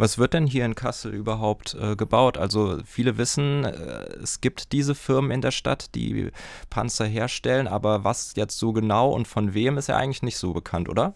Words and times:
Was 0.00 0.16
wird 0.16 0.32
denn 0.32 0.46
hier 0.46 0.64
in 0.64 0.74
Kassel 0.74 1.12
überhaupt 1.12 1.74
äh, 1.74 1.94
gebaut? 1.94 2.38
Also 2.38 2.78
viele 2.86 3.18
wissen, 3.18 3.66
äh, 3.66 4.04
es 4.22 4.40
gibt 4.40 4.72
diese 4.72 4.94
Firmen 4.94 5.30
in 5.30 5.42
der 5.42 5.50
Stadt, 5.50 5.94
die 5.94 6.30
Panzer 6.70 7.04
herstellen, 7.04 7.68
aber 7.68 8.02
was 8.02 8.32
jetzt 8.34 8.58
so 8.58 8.72
genau 8.72 9.10
und 9.10 9.28
von 9.28 9.52
wem 9.52 9.76
ist 9.76 9.88
ja 9.88 9.98
eigentlich 9.98 10.22
nicht 10.22 10.38
so 10.38 10.54
bekannt, 10.54 10.88
oder? 10.88 11.12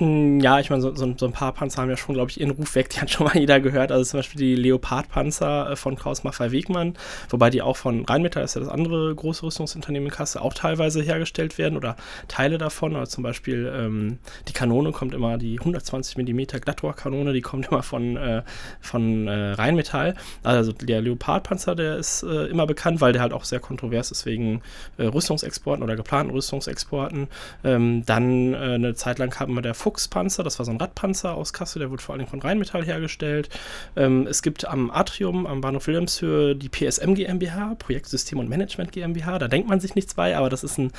Hm, 0.00 0.40
ja, 0.40 0.58
ich 0.58 0.70
meine, 0.70 0.80
so, 0.80 0.94
so, 0.96 1.12
so, 1.14 1.26
ein 1.26 1.32
paar 1.32 1.52
Panzer 1.52 1.82
haben 1.82 1.90
ja 1.90 1.96
schon, 1.98 2.14
glaube 2.14 2.30
ich, 2.30 2.40
ihren 2.40 2.52
Ruf 2.52 2.74
weg. 2.74 2.88
Die 2.88 3.00
hat 3.00 3.10
schon 3.10 3.26
mal 3.26 3.36
jeder 3.38 3.60
gehört. 3.60 3.92
Also 3.92 4.10
zum 4.10 4.20
Beispiel 4.20 4.38
die 4.38 4.54
Leopard-Panzer 4.54 5.72
äh, 5.72 5.76
von 5.76 5.94
Kraus 5.94 6.24
Maffei 6.24 6.52
Wegmann, 6.52 6.94
wobei 7.28 7.50
die 7.50 7.60
auch 7.60 7.76
von 7.76 8.06
Rheinmetall, 8.06 8.42
das 8.42 8.52
ist 8.52 8.54
ja 8.54 8.60
das 8.62 8.70
andere 8.70 9.14
große 9.14 9.44
Rüstungsunternehmen 9.44 10.08
in 10.08 10.14
Kassel, 10.14 10.40
auch 10.40 10.54
teilweise 10.54 11.02
hergestellt 11.02 11.58
werden 11.58 11.76
oder 11.76 11.96
Teile 12.28 12.56
davon. 12.56 12.96
Also 12.96 13.10
zum 13.16 13.24
Beispiel 13.24 13.70
ähm, 13.76 14.18
die 14.48 14.54
Kanone 14.54 14.92
kommt 14.92 15.12
immer, 15.12 15.36
die 15.36 15.58
120 15.58 16.16
mm 16.16 16.40
Glattrohrkanone, 16.62 17.34
die 17.34 17.42
kommt 17.42 17.66
immer 17.70 17.82
von, 17.82 18.16
äh, 18.16 18.42
von 18.80 19.28
äh, 19.28 19.52
Rheinmetall. 19.52 20.14
Also 20.42 20.72
der 20.72 21.02
Leopard-Panzer, 21.02 21.74
der 21.74 21.98
ist 21.98 22.22
äh, 22.22 22.46
immer 22.46 22.66
bekannt, 22.66 23.02
weil 23.02 23.12
der 23.12 23.20
halt 23.20 23.34
auch 23.34 23.44
sehr 23.44 23.60
kontrovers 23.60 24.10
ist 24.10 24.24
wegen 24.24 24.62
äh, 24.96 25.04
Rüstungsexporten 25.04 25.84
oder 25.84 25.94
geplanten 25.94 26.32
Rüstungsexporten. 26.32 27.28
Ähm, 27.64 28.02
dann 28.06 28.54
äh, 28.54 28.56
eine 28.56 28.94
Zeit 28.94 29.18
lang 29.18 29.38
haben 29.38 29.52
wir 29.52 29.60
der 29.60 29.74
Fuchspanzer, 29.90 30.44
das 30.44 30.58
war 30.58 30.66
so 30.66 30.70
ein 30.70 30.76
Radpanzer 30.76 31.34
aus 31.34 31.52
Kassel, 31.52 31.80
der 31.80 31.90
wurde 31.90 32.02
vor 32.02 32.14
allem 32.14 32.28
von 32.28 32.40
Rheinmetall 32.40 32.84
hergestellt. 32.84 33.48
Ähm, 33.96 34.26
es 34.28 34.40
gibt 34.42 34.64
am 34.64 34.90
Atrium, 34.90 35.46
am 35.46 35.60
Bahnhof 35.60 35.88
Wilhelmshöhe, 35.88 36.54
die 36.54 36.68
PSM 36.68 37.14
GmbH, 37.14 37.74
Projektsystem 37.76 38.38
und 38.38 38.48
Management 38.48 38.92
GmbH. 38.92 39.40
Da 39.40 39.48
denkt 39.48 39.68
man 39.68 39.80
sich 39.80 39.96
nichts 39.96 40.14
bei, 40.14 40.36
aber 40.36 40.48
das 40.48 40.62
ist 40.62 40.78
ein 40.78 40.92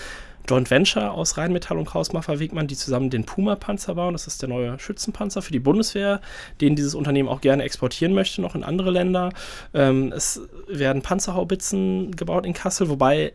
Joint 0.50 0.70
Venture 0.70 1.12
aus 1.12 1.38
Rheinmetall 1.38 1.78
und 1.78 1.86
Krausmaffer 1.86 2.40
Wegmann, 2.40 2.68
die 2.68 2.76
zusammen 2.76 3.10
den 3.10 3.26
Puma-Panzer 3.26 3.96
bauen. 3.96 4.14
Das 4.14 4.28
ist 4.28 4.42
der 4.42 4.50
neue 4.50 4.78
Schützenpanzer 4.80 5.42
für 5.42 5.54
die 5.54 5.60
Bundeswehr, 5.60 6.20
den 6.60 6.76
dieses 6.76 6.96
Unternehmen 6.96 7.30
auch 7.30 7.42
gerne 7.42 7.64
exportieren 7.64 8.14
möchte, 8.14 8.42
noch 8.42 8.56
in 8.56 8.64
andere 8.64 8.92
Länder. 8.92 9.32
Ähm, 9.74 10.12
es 10.12 10.42
werden 10.68 11.02
Panzerhaubitzen 11.02 12.12
gebaut 12.16 12.46
in 12.46 12.54
Kassel, 12.54 12.90
wobei 12.90 13.34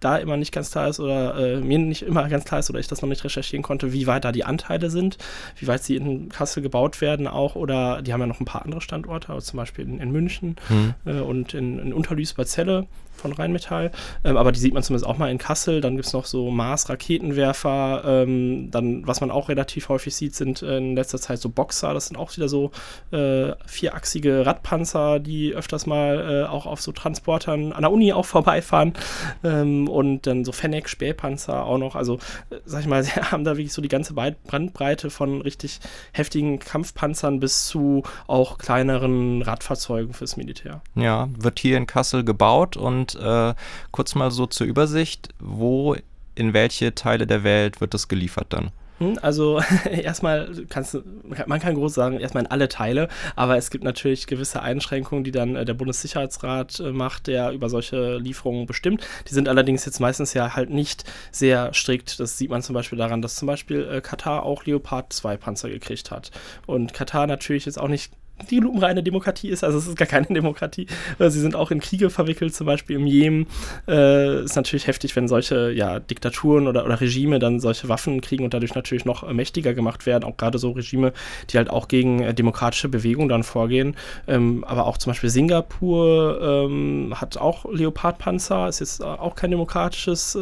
da 0.00 0.16
immer 0.16 0.36
nicht 0.36 0.52
ganz 0.52 0.70
klar 0.70 0.88
ist 0.88 1.00
oder 1.00 1.36
äh, 1.36 1.60
mir 1.60 1.78
nicht 1.78 2.02
immer 2.02 2.28
ganz 2.28 2.44
klar 2.44 2.60
ist 2.60 2.70
oder 2.70 2.78
ich 2.78 2.88
das 2.88 3.02
noch 3.02 3.08
nicht 3.08 3.24
recherchieren 3.24 3.62
konnte, 3.62 3.92
wie 3.92 4.06
weit 4.06 4.24
da 4.24 4.32
die 4.32 4.44
Anteile 4.44 4.90
sind, 4.90 5.18
wie 5.58 5.66
weit 5.66 5.82
sie 5.82 5.96
in 5.96 6.28
Kassel 6.28 6.62
gebaut 6.62 7.00
werden 7.00 7.26
auch 7.26 7.54
oder 7.54 8.02
die 8.02 8.12
haben 8.12 8.20
ja 8.20 8.26
noch 8.26 8.40
ein 8.40 8.44
paar 8.44 8.62
andere 8.62 8.80
Standorte, 8.80 9.32
also 9.32 9.40
zum 9.40 9.56
Beispiel 9.58 9.84
in, 9.84 10.00
in 10.00 10.10
München 10.10 10.56
mhm. 10.68 10.94
äh, 11.06 11.20
und 11.20 11.54
in, 11.54 11.78
in 11.78 11.92
Unterlüß 11.92 12.34
bei 12.34 12.44
Celle 12.44 12.86
von 13.16 13.32
Rheinmetall. 13.32 13.90
Ähm, 14.24 14.36
aber 14.36 14.52
die 14.52 14.60
sieht 14.60 14.74
man 14.74 14.82
zumindest 14.82 15.06
auch 15.06 15.18
mal 15.18 15.30
in 15.30 15.38
Kassel. 15.38 15.80
Dann 15.80 15.96
gibt 15.96 16.06
es 16.06 16.12
noch 16.12 16.26
so 16.26 16.50
Mars-Raketenwerfer. 16.50 18.02
Ähm, 18.04 18.70
dann, 18.70 19.06
was 19.06 19.20
man 19.20 19.30
auch 19.30 19.48
relativ 19.48 19.88
häufig 19.88 20.14
sieht, 20.14 20.34
sind 20.34 20.62
in 20.62 20.94
letzter 20.94 21.18
Zeit 21.18 21.40
so 21.40 21.48
Boxer. 21.48 21.94
Das 21.94 22.06
sind 22.06 22.16
auch 22.16 22.36
wieder 22.36 22.48
so 22.48 22.70
äh, 23.12 23.52
vierachsige 23.66 24.44
Radpanzer, 24.44 25.20
die 25.20 25.54
öfters 25.54 25.86
mal 25.86 26.44
äh, 26.44 26.48
auch 26.48 26.66
auf 26.66 26.80
so 26.80 26.92
Transportern 26.92 27.72
an 27.72 27.82
der 27.82 27.92
Uni 27.92 28.12
auch 28.12 28.26
vorbeifahren. 28.26 28.94
Ähm, 29.42 29.88
und 29.94 30.26
dann 30.26 30.44
so 30.44 30.52
Fennec, 30.52 30.88
Spähpanzer 30.88 31.64
auch 31.64 31.78
noch. 31.78 31.94
Also, 31.94 32.16
äh, 32.50 32.56
sag 32.64 32.80
ich 32.80 32.86
mal, 32.86 33.02
sie 33.04 33.12
haben 33.12 33.44
da 33.44 33.52
wirklich 33.52 33.72
so 33.72 33.82
die 33.82 33.88
ganze 33.88 34.14
Brandbreite 34.14 35.10
von 35.10 35.40
richtig 35.40 35.80
heftigen 36.12 36.58
Kampfpanzern 36.58 37.40
bis 37.40 37.66
zu 37.66 38.02
auch 38.26 38.58
kleineren 38.58 39.42
Radfahrzeugen 39.42 40.14
fürs 40.14 40.36
Militär. 40.36 40.82
Ja, 40.94 41.28
wird 41.38 41.58
hier 41.58 41.76
in 41.76 41.86
Kassel 41.86 42.24
gebaut 42.24 42.76
und 42.76 42.94
und 42.94 43.14
äh, 43.16 43.54
kurz 43.90 44.14
mal 44.14 44.30
so 44.30 44.46
zur 44.46 44.66
Übersicht, 44.66 45.30
wo 45.38 45.96
in 46.34 46.52
welche 46.52 46.94
Teile 46.94 47.26
der 47.26 47.44
Welt 47.44 47.80
wird 47.80 47.94
das 47.94 48.08
geliefert 48.08 48.46
dann? 48.50 48.70
Hm, 48.98 49.18
also 49.22 49.60
erstmal 49.90 50.50
kannst 50.68 50.94
du, 50.94 51.02
man 51.46 51.60
kann 51.60 51.74
groß 51.74 51.94
sagen, 51.94 52.20
erstmal 52.20 52.44
in 52.44 52.50
alle 52.50 52.68
Teile, 52.68 53.08
aber 53.34 53.56
es 53.56 53.70
gibt 53.70 53.84
natürlich 53.84 54.26
gewisse 54.26 54.62
Einschränkungen, 54.62 55.24
die 55.24 55.32
dann 55.32 55.56
äh, 55.56 55.64
der 55.64 55.74
Bundessicherheitsrat 55.74 56.80
äh, 56.80 56.92
macht, 56.92 57.26
der 57.26 57.50
über 57.50 57.68
solche 57.68 58.16
Lieferungen 58.18 58.66
bestimmt. 58.66 59.06
Die 59.28 59.34
sind 59.34 59.48
allerdings 59.48 59.84
jetzt 59.84 60.00
meistens 60.00 60.34
ja 60.34 60.54
halt 60.54 60.70
nicht 60.70 61.04
sehr 61.32 61.74
strikt. 61.74 62.20
Das 62.20 62.38
sieht 62.38 62.50
man 62.50 62.62
zum 62.62 62.74
Beispiel 62.74 62.98
daran, 62.98 63.22
dass 63.22 63.34
zum 63.36 63.46
Beispiel 63.46 63.88
äh, 63.90 64.00
Katar 64.00 64.44
auch 64.44 64.64
Leopard 64.64 65.12
2 65.12 65.36
Panzer 65.36 65.70
gekriegt 65.70 66.10
hat. 66.10 66.30
Und 66.66 66.94
Katar 66.94 67.26
natürlich 67.26 67.66
jetzt 67.66 67.78
auch 67.78 67.88
nicht 67.88 68.12
die 68.50 68.58
lupenreine 68.58 69.02
Demokratie 69.02 69.48
ist. 69.48 69.62
Also 69.62 69.78
es 69.78 69.86
ist 69.86 69.96
gar 69.96 70.08
keine 70.08 70.26
Demokratie. 70.26 70.86
Äh, 71.18 71.30
sie 71.30 71.40
sind 71.40 71.54
auch 71.54 71.70
in 71.70 71.80
Kriege 71.80 72.10
verwickelt, 72.10 72.54
zum 72.54 72.66
Beispiel 72.66 72.96
im 72.96 73.06
Jemen. 73.06 73.46
Äh, 73.86 74.44
ist 74.44 74.56
natürlich 74.56 74.86
heftig, 74.86 75.14
wenn 75.16 75.28
solche 75.28 75.70
ja, 75.70 76.00
Diktaturen 76.00 76.66
oder, 76.66 76.84
oder 76.84 77.00
Regime 77.00 77.38
dann 77.38 77.60
solche 77.60 77.88
Waffen 77.88 78.20
kriegen 78.20 78.44
und 78.44 78.52
dadurch 78.52 78.74
natürlich 78.74 79.04
noch 79.04 79.30
mächtiger 79.32 79.72
gemacht 79.72 80.06
werden. 80.06 80.24
Auch 80.24 80.36
gerade 80.36 80.58
so 80.58 80.72
Regime, 80.72 81.12
die 81.50 81.58
halt 81.58 81.70
auch 81.70 81.88
gegen 81.88 82.20
äh, 82.20 82.34
demokratische 82.34 82.88
Bewegungen 82.88 83.28
dann 83.28 83.44
vorgehen. 83.44 83.96
Ähm, 84.26 84.64
aber 84.64 84.86
auch 84.86 84.98
zum 84.98 85.10
Beispiel 85.12 85.30
Singapur 85.30 86.40
ähm, 86.42 87.14
hat 87.16 87.36
auch 87.36 87.64
Leopardpanzer, 87.70 88.68
ist 88.68 88.80
jetzt 88.80 89.02
auch 89.02 89.36
kein 89.36 89.50
demokratisches, 89.50 90.36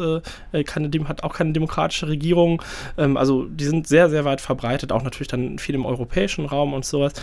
äh, 0.51 0.63
keine, 0.63 0.89
hat 1.07 1.23
auch 1.23 1.33
keine 1.33 1.53
demokratische 1.53 2.07
Regierung. 2.07 2.61
Ähm, 2.97 3.17
also 3.17 3.45
die 3.45 3.65
sind 3.65 3.87
sehr, 3.87 4.09
sehr 4.09 4.25
weit 4.25 4.41
verbreitet, 4.41 4.91
auch 4.91 5.03
natürlich 5.03 5.27
dann 5.27 5.59
viel 5.59 5.75
im 5.75 5.85
europäischen 5.85 6.45
Raum 6.45 6.73
und 6.73 6.85
sowas. 6.85 7.13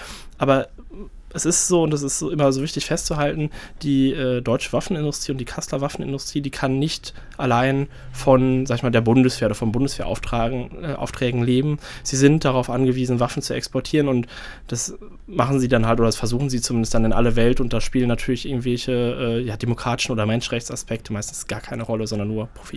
Es 1.33 1.45
ist 1.45 1.69
so, 1.69 1.85
und 1.85 1.93
das 1.93 2.03
ist 2.03 2.19
so 2.19 2.29
immer 2.31 2.51
so 2.53 2.61
wichtig 2.61 2.87
festzuhalten, 2.87 3.51
die 3.83 4.13
äh, 4.13 4.41
deutsche 4.41 4.73
Waffenindustrie 4.73 5.31
und 5.31 5.39
die 5.39 5.45
Kasseler 5.45 5.81
Waffenindustrie, 5.81 6.41
die 6.41 6.51
kann 6.51 6.81
nicht 6.81 7.15
allein 7.37 7.87
von, 8.13 8.67
sag 8.67 8.79
ich 8.79 8.83
mal, 8.83 8.91
der 8.91 9.01
Bundeswehr 9.01 9.47
oder 9.47 9.55
von 9.55 9.71
Bundeswehraufträgen 9.71 10.73
äh, 10.83 11.45
leben. 11.45 11.79
Sie 12.03 12.17
sind 12.17 12.45
darauf 12.45 12.69
angewiesen, 12.69 13.21
Waffen 13.21 13.43
zu 13.43 13.55
exportieren 13.55 14.09
und 14.09 14.27
das 14.67 14.99
machen 15.29 15.61
sie 15.61 15.69
dann 15.69 15.87
halt, 15.87 16.01
oder 16.01 16.09
das 16.09 16.17
versuchen 16.17 16.51
sie 16.51 16.61
zumindest 16.61 16.95
dann 16.95 17.05
in 17.05 17.13
alle 17.13 17.37
Welt 17.37 17.61
und 17.61 17.73
da 17.73 17.81
spielen 17.81 18.09
natürlich 18.09 18.49
irgendwelche 18.49 18.93
äh, 18.93 19.41
ja, 19.41 19.57
demokratischen 19.57 20.11
oder 20.11 20.27
Menschenrechtsaspekte 20.27 21.13
meistens 21.13 21.47
gar 21.47 21.61
keine 21.61 21.85
Rolle, 21.85 22.09
sondern 22.09 22.27
nur 22.27 22.49
Profit. 22.49 22.69